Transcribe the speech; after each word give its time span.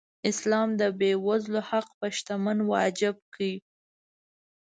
اسلام 0.29 0.69
د 0.81 0.81
بېوزلو 0.99 1.61
حق 1.69 1.87
په 1.99 2.07
شتمن 2.17 2.57
واجب 2.71 3.15
کړی. 3.33 3.53